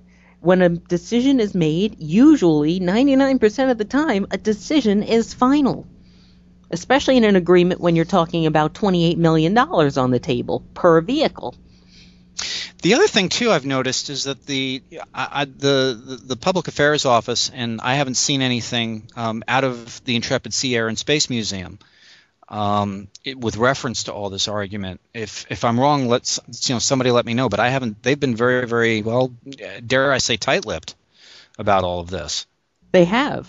[0.40, 5.86] When a decision is made, usually 99% of the time, a decision is final.
[6.70, 11.54] Especially in an agreement when you're talking about $28 million on the table per vehicle.
[12.82, 14.82] The other thing too I've noticed is that the
[15.14, 20.04] I, I, the, the public affairs office and I haven't seen anything um, out of
[20.04, 21.78] the Intrepid Sea, Air, and Space Museum
[22.48, 25.00] um, it, with reference to all this argument.
[25.12, 27.48] If if I'm wrong, let's you know somebody let me know.
[27.48, 28.02] But I haven't.
[28.02, 29.32] They've been very very well,
[29.84, 30.94] dare I say, tight-lipped
[31.58, 32.46] about all of this.
[32.92, 33.48] They have.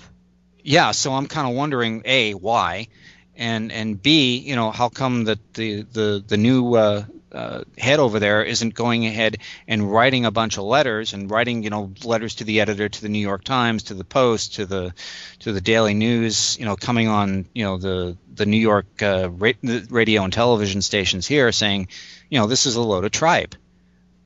[0.63, 2.87] Yeah, so I'm kind of wondering a why,
[3.35, 7.99] and and b you know how come that the the the new uh, uh, head
[7.99, 9.37] over there isn't going ahead
[9.67, 13.01] and writing a bunch of letters and writing you know letters to the editor to
[13.01, 14.93] the New York Times to the Post to the
[15.39, 19.29] to the Daily News you know coming on you know the the New York uh,
[19.31, 19.51] ra-
[19.89, 21.89] radio and television stations here saying
[22.29, 23.55] you know this is a load of tripe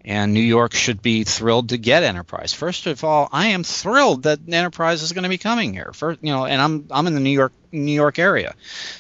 [0.04, 2.54] and New York should be thrilled to get Enterprise.
[2.54, 5.92] First of all, I am thrilled that Enterprise is going to be coming here.
[5.94, 8.56] First, you know, and I'm I'm in the New York New York area,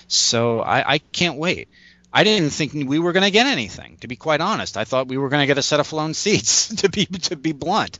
[0.07, 1.69] so I, I can't wait.
[2.13, 3.97] I didn't think we were going to get anything.
[4.01, 6.13] To be quite honest, I thought we were going to get a set of flown
[6.13, 6.73] seats.
[6.81, 7.99] To be to be blunt,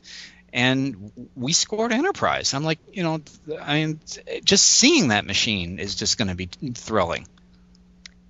[0.52, 2.52] and we scored Enterprise.
[2.52, 3.20] I'm like, you know,
[3.60, 4.00] I mean,
[4.44, 7.26] just seeing that machine is just going to be thrilling.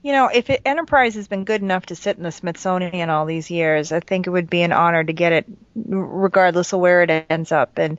[0.02, 3.24] You know, if it, Enterprise has been good enough to sit in the Smithsonian all
[3.24, 7.02] these years, I think it would be an honor to get it, regardless of where
[7.02, 7.78] it ends up.
[7.78, 7.98] And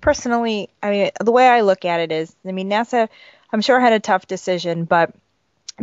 [0.00, 3.08] personally, I mean, the way I look at it is, I mean, NASA,
[3.52, 5.14] I'm sure had a tough decision, but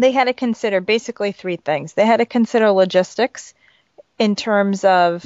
[0.04, 1.94] they had to consider basically three things.
[1.94, 3.54] They had to consider logistics
[4.18, 5.24] in terms of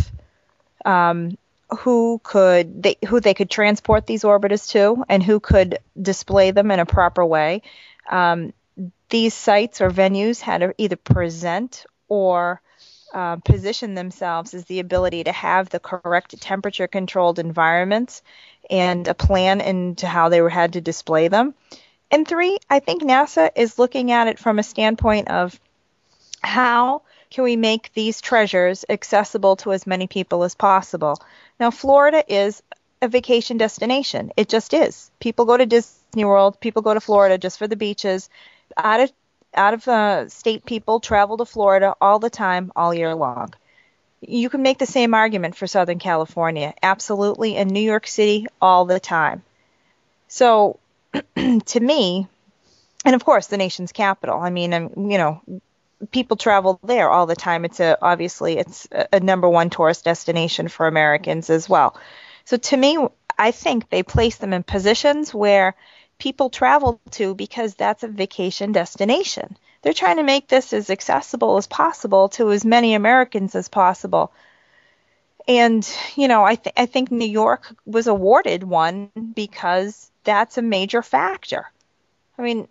[0.86, 1.38] um,
[1.80, 6.72] who could they who they could transport these orbiters to, and who could display them
[6.72, 7.62] in a proper way.
[8.10, 8.54] Um,
[9.10, 12.62] these sites or venues had to either present or
[13.14, 18.24] uh, position themselves as the ability to have the correct temperature controlled environments
[18.70, 21.54] and a plan into how they were had to display them.
[22.14, 25.60] And three, I think NASA is looking at it from a standpoint of
[26.44, 31.20] how can we make these treasures accessible to as many people as possible.
[31.60, 32.62] Now, Florida is
[33.02, 34.32] a vacation destination.
[34.38, 35.10] It just is.
[35.20, 38.30] People go to Disney World, people go to Florida just for the beaches.
[38.78, 39.12] Out of
[39.56, 43.56] out of uh, state people travel to Florida all the time, all year long.
[44.22, 48.86] You can make the same argument for Southern California, absolutely, and New York City all
[48.86, 49.42] the time.
[50.28, 50.78] So,
[51.66, 52.28] to me,
[53.06, 54.40] and of course, the nation's capital.
[54.40, 55.42] I mean, I'm, you know,
[56.12, 57.66] people travel there all the time.
[57.66, 61.98] It's a obviously it's a, a number one tourist destination for Americans as well.
[62.46, 62.98] So to me,
[63.38, 65.76] I think they place them in positions where
[66.18, 69.58] people travel to because that's a vacation destination.
[69.82, 74.32] They're trying to make this as accessible as possible to as many Americans as possible.
[75.48, 80.62] And you know, I th- I think New York was awarded one because that's a
[80.62, 81.70] major factor.
[82.38, 82.68] I mean,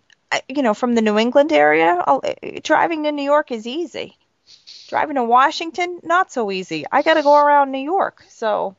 [0.47, 2.23] you know, from the New England area, I'll-
[2.63, 4.17] driving to New York is easy.
[4.87, 6.85] Driving to Washington, not so easy.
[6.91, 8.75] I got to go around New York, so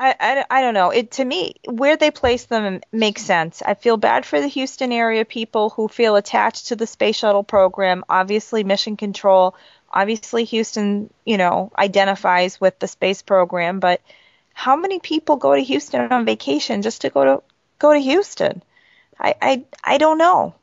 [0.00, 0.90] I, I, I don't know.
[0.90, 3.62] It to me, where they place them makes sense.
[3.62, 7.44] I feel bad for the Houston area people who feel attached to the space shuttle
[7.44, 8.04] program.
[8.08, 9.54] Obviously, mission control.
[9.90, 13.80] Obviously, Houston, you know, identifies with the space program.
[13.80, 14.00] But
[14.52, 17.42] how many people go to Houston on vacation just to go to
[17.78, 18.62] go to Houston?
[19.18, 20.54] I, I, I don't know.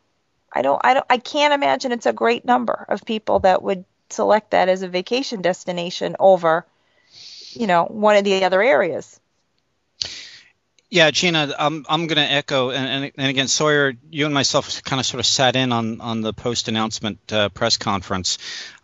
[0.51, 3.85] I don't, I don't, I can't imagine it's a great number of people that would
[4.09, 6.65] select that as a vacation destination over,
[7.51, 9.19] you know, one of the other areas.
[10.89, 15.01] Yeah, Gina, I'm I'm going to echo, and, and, again, Sawyer, you and myself kind
[15.01, 18.37] of sort of sat in on on the post announcement uh, press conference.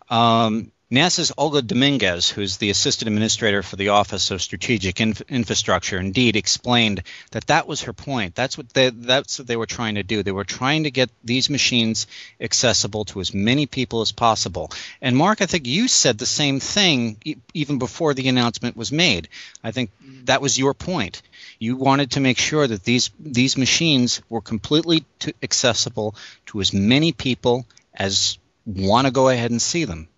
[0.08, 5.98] Um, NASA's Olga Dominguez, who's the assistant administrator for the Office of Strategic Inf- Infrastructure,
[5.98, 7.02] indeed explained
[7.32, 8.34] that that was her point.
[8.36, 10.22] That's what they, that's what they were trying to do.
[10.22, 12.06] They were trying to get these machines
[12.40, 14.70] accessible to as many people as possible.
[15.00, 18.92] And Mark, I think you said the same thing e- even before the announcement was
[18.92, 19.28] made.
[19.64, 19.90] I think
[20.26, 21.22] that was your point.
[21.58, 25.04] You wanted to make sure that these these machines were completely
[25.42, 26.14] accessible
[26.46, 30.08] to as many people as want to go ahead and see them.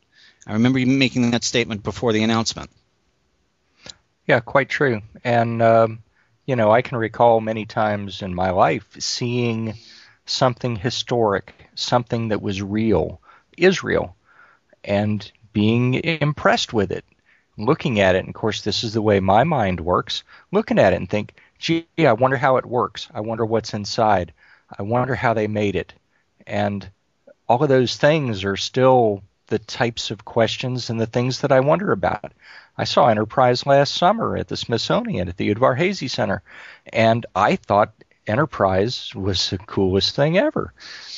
[0.46, 2.70] I remember you making that statement before the announcement.
[4.26, 5.02] Yeah, quite true.
[5.24, 6.02] And, um,
[6.46, 9.74] you know, I can recall many times in my life seeing
[10.24, 13.20] something historic, something that was real,
[13.56, 14.16] Israel,
[14.84, 17.04] and being impressed with it,
[17.56, 18.20] looking at it.
[18.20, 20.22] And of course, this is the way my mind works
[20.52, 23.08] looking at it and think, gee, I wonder how it works.
[23.14, 24.32] I wonder what's inside.
[24.78, 25.94] I wonder how they made it.
[26.46, 26.88] And
[27.48, 31.60] all of those things are still the types of questions and the things that I
[31.60, 32.32] wonder about.
[32.76, 36.42] I saw Enterprise last summer at the Smithsonian at the Udvar-Hazy Center,
[36.92, 37.92] and I thought
[38.26, 40.72] Enterprise was the coolest thing ever.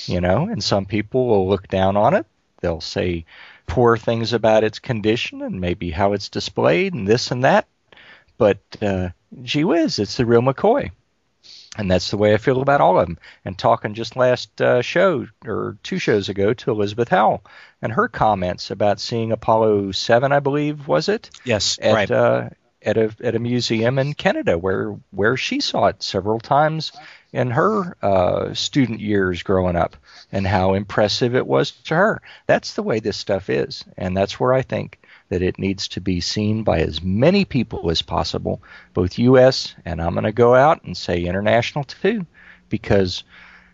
[0.07, 2.27] You know, and some people will look down on it.
[2.61, 3.25] They'll say
[3.67, 7.67] poor things about its condition and maybe how it's displayed and this and that.
[8.37, 9.11] But uh,
[9.43, 10.91] gee whiz, it's the real McCoy
[11.79, 13.19] and that's the way I feel about all of them.
[13.45, 17.45] And talking just last uh, show or two shows ago to Elizabeth Howell
[17.81, 21.31] and her comments about seeing Apollo Seven, I believe, was it?
[21.45, 22.11] Yes, at, right.
[22.11, 22.51] Uh,
[22.83, 26.93] at a at a museum in Canada where where she saw it several times
[27.33, 29.97] in her uh, student years growing up,
[30.33, 32.23] and how impressive it was to her.
[32.47, 34.98] That's the way this stuff is, and that's where I think
[35.29, 38.63] that it needs to be seen by as many people as possible,
[38.95, 39.75] both U.S.
[39.85, 42.27] and I'm going to go out and say international too,
[42.69, 43.25] because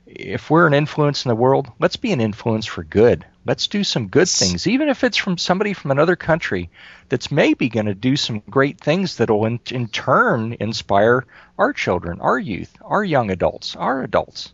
[0.06, 3.24] if we're an influence in the world, let's be an influence for good.
[3.46, 6.70] Let's do some good things, even if it's from somebody from another country
[7.08, 11.26] that's maybe going to do some great things that'll in, in turn inspire
[11.58, 14.52] our children, our youth, our young adults, our adults.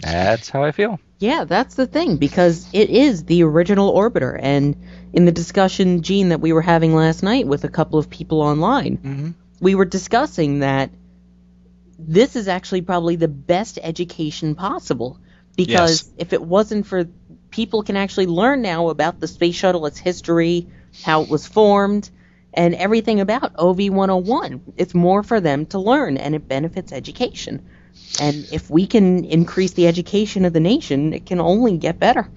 [0.00, 1.00] That's how I feel.
[1.18, 4.76] Yeah, that's the thing because it is the original orbiter, and
[5.14, 8.40] in the discussion, Gene, that we were having last night with a couple of people
[8.42, 9.30] online, Mm-hmm.
[9.60, 10.90] we were discussing that
[11.98, 15.18] this is actually probably the best education possible
[15.56, 16.10] because Yes.
[16.18, 17.04] if it wasn't for
[17.50, 20.66] people can actually learn now about the space shuttle, its history,
[21.04, 22.10] how it was formed,
[22.52, 24.74] and everything about OV 101.
[24.76, 27.64] It's more for them to learn, and it benefits education.
[28.20, 32.28] And if we can increase the education of the nation, it can only get better.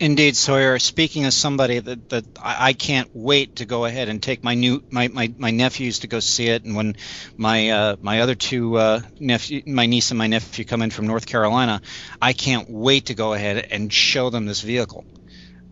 [0.00, 0.78] Indeed, Sawyer.
[0.78, 4.82] Speaking as somebody that, that I, can't wait to go ahead and take my new
[4.90, 6.96] my, my, my nephews to go see it, and when
[7.36, 11.08] my uh, my other two uh, nephew, my niece and my nephew come in from
[11.08, 11.82] North Carolina,
[12.22, 15.04] I can't wait to go ahead and show them this vehicle.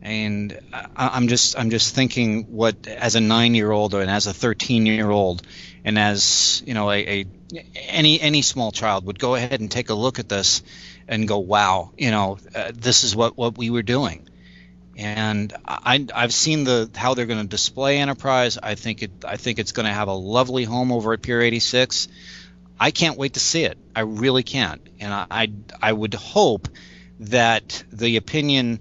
[0.02, 4.26] And I, I'm just I'm just thinking what as a nine year old and as
[4.26, 5.42] a thirteen year old,
[5.84, 7.24] and as you know a, a
[7.74, 10.64] any any small child would go ahead and take a look at this
[11.08, 14.28] and go, wow, you know, uh, this is what, what we were doing.
[14.96, 18.56] And I, I've seen the how they're going to display Enterprise.
[18.62, 21.42] I think it I think it's going to have a lovely home over at Pier
[21.42, 22.08] 86.
[22.80, 23.76] I can't wait to see it.
[23.94, 24.80] I really can't.
[24.98, 25.52] And I I,
[25.82, 26.68] I would hope
[27.20, 28.80] that the opinion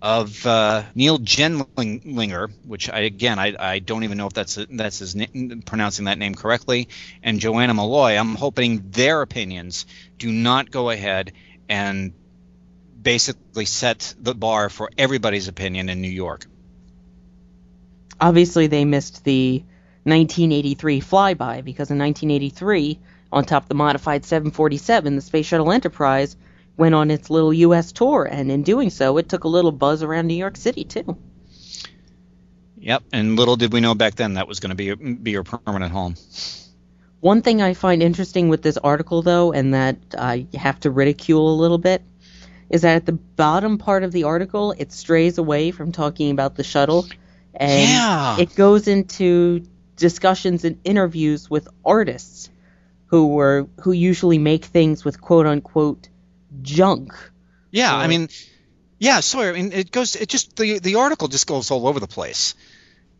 [0.00, 5.00] of uh, Neil Genzlinger, which I again I, I don't even know if that's that's
[5.00, 6.88] his na- pronouncing that name correctly,
[7.22, 8.16] and Joanna Molloy.
[8.16, 9.86] I'm hoping their opinions
[10.18, 11.32] do not go ahead
[11.68, 12.12] and
[13.00, 16.46] basically set the bar for everybody's opinion in New York.
[18.20, 19.58] Obviously, they missed the
[20.04, 22.98] 1983 flyby because in 1983,
[23.30, 26.36] on top of the modified 747, the Space Shuttle Enterprise
[26.76, 27.92] went on its little U.S.
[27.92, 31.16] tour, and in doing so, it took a little buzz around New York City too.
[32.78, 35.42] Yep, and little did we know back then that was going to be be your
[35.42, 36.14] permanent home.
[37.20, 41.52] One thing I find interesting with this article, though, and that I have to ridicule
[41.52, 42.02] a little bit,
[42.70, 46.54] is that at the bottom part of the article, it strays away from talking about
[46.54, 47.06] the shuttle,
[47.54, 48.38] and Yeah.
[48.38, 49.62] it goes into
[49.96, 52.50] discussions and interviews with artists
[53.06, 56.08] who were who usually make things with quote unquote
[56.62, 57.14] junk.
[57.72, 58.28] Yeah, I mean,
[58.98, 59.50] yeah, Sawyer.
[59.50, 60.14] I mean, it goes.
[60.14, 62.54] It just the the article just goes all over the place,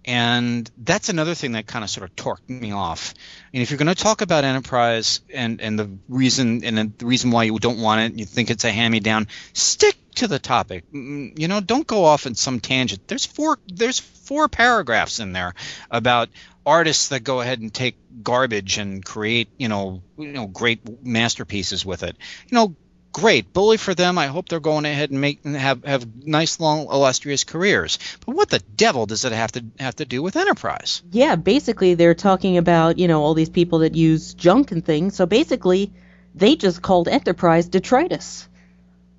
[0.08, 3.12] and that's another thing that kind of sort of torqued me off.
[3.52, 7.30] And if you're going to talk about enterprise and and the reason and the reason
[7.30, 10.26] why you don't want it, and you think it's a hand me down, stick to
[10.26, 10.84] the topic.
[10.92, 13.06] You know, don't go off in some tangent.
[13.06, 15.54] There's four there's four paragraphs in there
[15.90, 16.30] about
[16.64, 21.84] artists that go ahead and take garbage and create, you know, you know, great masterpieces
[21.84, 22.16] with it.
[22.48, 22.76] You know,
[23.18, 23.52] great.
[23.52, 24.18] Bully for them.
[24.18, 27.98] I hope they're going ahead and make and have have nice long illustrious careers.
[28.24, 31.02] But what the devil does it have to have to do with enterprise?
[31.10, 35.16] Yeah, basically they're talking about, you know, all these people that use junk and things.
[35.16, 35.92] So basically,
[36.34, 38.48] they just called Enterprise detritus.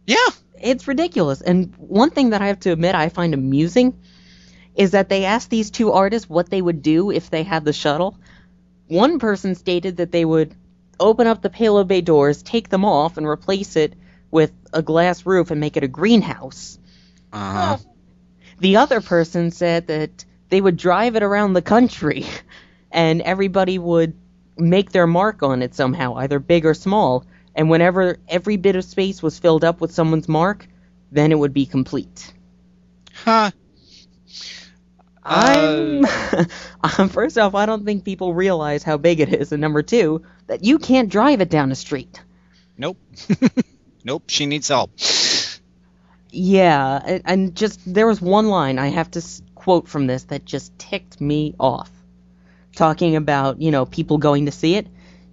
[0.05, 0.17] Yeah.
[0.61, 1.41] It's ridiculous.
[1.41, 3.97] And one thing that I have to admit I find amusing
[4.75, 7.73] is that they asked these two artists what they would do if they had the
[7.73, 8.17] shuttle.
[8.87, 10.55] One person stated that they would
[10.99, 13.93] open up the payload bay doors, take them off, and replace it
[14.31, 16.79] with a glass roof and make it a greenhouse.
[17.31, 17.77] Uh-huh.
[18.59, 22.25] The other person said that they would drive it around the country
[22.91, 24.13] and everybody would
[24.57, 27.25] make their mark on it somehow, either big or small.
[27.55, 30.67] And whenever every bit of space was filled up with someone's mark,
[31.11, 32.33] then it would be complete.
[33.13, 33.51] Huh.
[35.23, 36.05] I'm
[36.97, 40.23] um, first off, I don't think people realize how big it is, and number two,
[40.49, 42.21] that you can't drive it down the street.
[42.75, 42.97] Nope.
[44.03, 44.23] nope.
[44.27, 44.91] She needs help.
[46.31, 49.23] Yeah, and- just there was one line I have to
[49.55, 51.91] quote from this that just ticked me off.
[52.75, 54.87] Talking about you know people going to see it,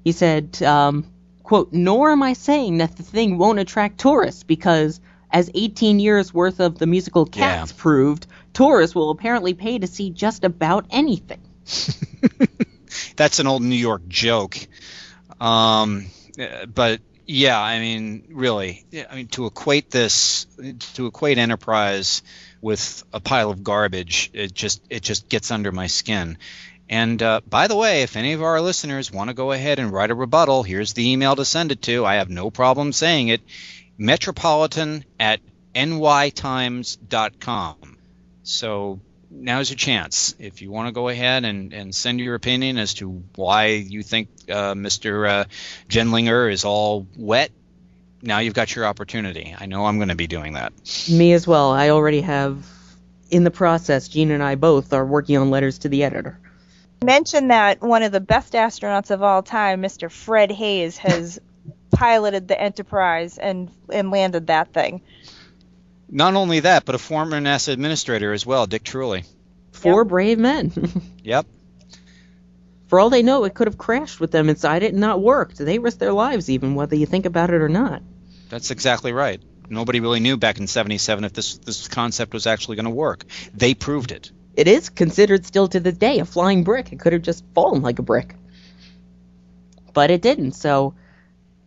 [0.04, 1.06] he said, um,
[1.42, 6.32] "quote Nor am I saying that the thing won't attract tourists because." As 18 years
[6.32, 11.40] worth of the musical Cats proved, tourists will apparently pay to see just about anything.
[13.16, 14.56] That's an old New York joke.
[15.40, 16.06] Um,
[16.72, 20.46] but yeah, I mean, really, I mean, to equate this,
[20.94, 22.22] to equate Enterprise
[22.60, 26.38] with a pile of garbage, it just it just gets under my skin.
[26.88, 29.92] And uh, by the way, if any of our listeners want to go ahead and
[29.92, 32.06] write a rebuttal, here's the email to send it to.
[32.06, 33.40] I have no problem saying it.
[33.98, 35.40] Metropolitan at
[35.74, 36.86] nytimes.com.
[38.44, 39.00] So
[39.36, 40.34] now's your chance.
[40.38, 44.02] If you want to go ahead and, and send your opinion as to why you
[44.02, 45.28] think uh, Mr.
[45.28, 45.44] Uh,
[45.88, 47.50] Genzlinger is all wet,
[48.22, 49.54] now you've got your opportunity.
[49.56, 50.72] I know I'm going to be doing that.
[51.10, 51.70] Me as well.
[51.70, 52.66] I already have,
[53.30, 56.38] in the process, Gene and I both are working on letters to the editor.
[57.04, 60.10] Mention that one of the best astronauts of all time, Mr.
[60.10, 61.38] Fred Haise, has
[61.90, 65.02] piloted the Enterprise and and landed that thing.
[66.08, 69.24] Not only that, but a former NASA administrator as well, Dick Truly.
[69.72, 70.72] Four brave men.
[71.24, 71.46] Yep.
[72.86, 75.58] For all they know, it could have crashed with them inside it and not worked.
[75.58, 78.00] They risked their lives, even whether you think about it or not.
[78.48, 79.42] That's exactly right.
[79.68, 83.24] Nobody really knew back in 77 if this, this concept was actually going to work.
[83.54, 84.30] They proved it.
[84.54, 86.92] It is considered still to this day a flying brick.
[86.92, 88.36] It could have just fallen like a brick.
[89.92, 90.94] But it didn't, so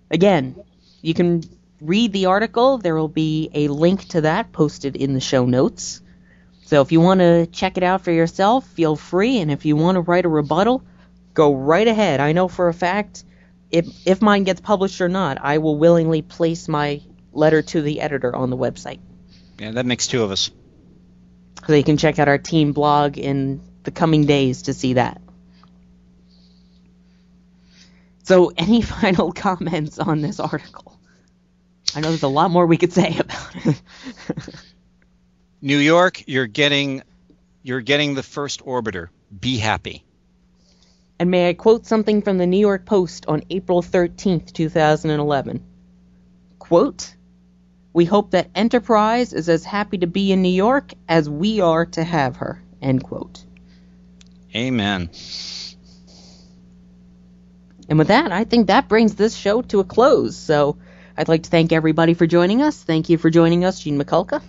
[0.09, 0.55] again,
[1.01, 1.43] you can
[1.81, 2.77] read the article.
[2.77, 6.01] There will be a link to that posted in the show notes.
[6.65, 9.39] So if you want to check it out for yourself, feel free.
[9.39, 10.83] And if you want to write a rebuttal,
[11.33, 12.19] go right ahead.
[12.19, 13.23] I know for a fact,
[13.71, 17.01] if if mine gets published or not, I will willingly place my
[17.33, 18.99] letter to the editor on the website.
[19.59, 20.51] Yeah, that makes two of us.
[21.67, 25.21] So you can check out our team blog in the coming days to see that.
[28.23, 30.98] So, any final comments on this article?
[31.95, 33.81] I know there's a lot more we could say about it.
[35.61, 37.03] New York, you're getting
[37.63, 39.09] you're getting the first orbiter.
[39.37, 40.03] Be happy.
[41.19, 45.63] and may I quote something from the New York Post on April 13th, 2011?
[46.57, 47.13] Quote,
[47.91, 51.85] We hope that Enterprise is as happy to be in New York as we are
[51.87, 52.63] to have her.
[52.81, 53.43] End quote.
[54.55, 55.09] Amen.
[57.89, 60.37] And with that, I think that brings this show to a close.
[60.37, 60.77] So
[61.19, 62.81] I'd like to thank everybody for joining us.
[62.81, 64.41] Thank you for joining us, Gene Mikulka.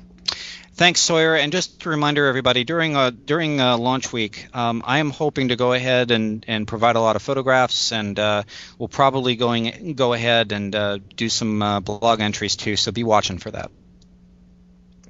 [0.75, 1.35] Thanks, Sawyer.
[1.35, 5.49] And just a reminder, everybody, during uh, during uh, launch week, um, I am hoping
[5.49, 8.45] to go ahead and, and provide a lot of photographs, and uh,
[8.79, 12.77] we'll probably going go ahead and uh, do some uh, blog entries too.
[12.77, 13.73] So be watching for that.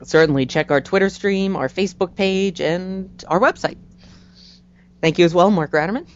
[0.02, 3.76] Certainly check our Twitter stream, our Facebook page, and our website.
[5.02, 6.06] Thank you as well, Mark Ratterman.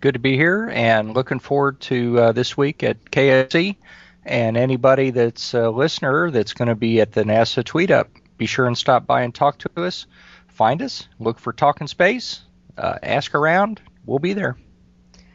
[0.00, 3.76] Good to be here and looking forward to uh, this week at KSC.
[4.24, 8.46] And anybody that's a listener that's going to be at the NASA Tweet Up, be
[8.46, 10.06] sure and stop by and talk to us.
[10.48, 12.40] Find us, look for Talking Space,
[12.78, 13.82] uh, ask around.
[14.06, 14.56] We'll be there.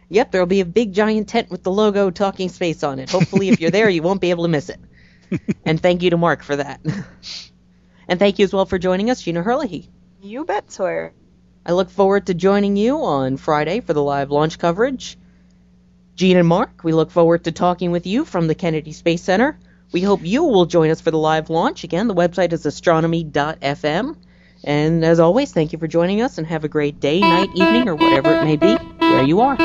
[0.09, 3.09] Yep, there'll be a big giant tent with the logo Talking Space on it.
[3.09, 4.79] Hopefully, if you're there, you won't be able to miss it.
[5.65, 6.79] and thank you to Mark for that.
[8.07, 9.89] and thank you as well for joining us, Gina Herlihy.
[10.21, 11.13] You bet, Sawyer.
[11.65, 15.17] I look forward to joining you on Friday for the live launch coverage.
[16.15, 19.57] Gene and Mark, we look forward to talking with you from the Kennedy Space Center
[19.91, 21.83] We hope you will join us for the live launch.
[21.83, 24.15] Again, the website is astronomy.fm.
[24.63, 27.89] And as always, thank you for joining us and have a great day, night, evening,
[27.89, 29.57] or whatever it may be, where you are.